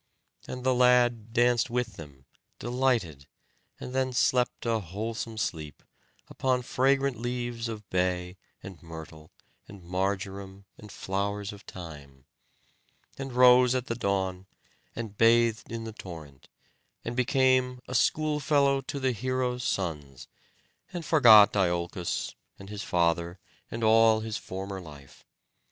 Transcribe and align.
And 0.47 0.63
the 0.63 0.73
lad 0.73 1.31
danced 1.31 1.69
with 1.69 1.93
them, 1.93 2.25
delighted, 2.57 3.27
and 3.79 3.93
then 3.93 4.13
slept 4.13 4.65
a 4.65 4.79
wholesome 4.79 5.37
sleep, 5.37 5.83
upon 6.27 6.63
fragrant 6.63 7.19
leaves 7.19 7.69
of 7.69 7.87
bay, 7.91 8.35
and 8.63 8.81
myrtle, 8.81 9.29
and 9.67 9.83
marjoram, 9.83 10.65
and 10.75 10.91
flowers 10.91 11.53
of 11.53 11.61
thyme; 11.61 12.25
and 13.19 13.31
rose 13.33 13.75
at 13.75 13.85
the 13.85 13.93
dawn, 13.95 14.47
and 14.95 15.19
bathed 15.19 15.71
in 15.71 15.83
the 15.83 15.93
torrent, 15.93 16.47
and 17.05 17.15
became 17.15 17.79
a 17.87 17.93
schoolfellow 17.93 18.81
to 18.81 18.99
the 18.99 19.11
heroes' 19.11 19.63
sons, 19.63 20.27
and 20.91 21.05
forgot 21.05 21.55
Iolcos, 21.55 22.33
and 22.57 22.71
his 22.71 22.81
father, 22.81 23.37
and 23.69 23.83
all 23.83 24.21
his 24.21 24.35
former 24.37 24.81
life. 24.81 25.27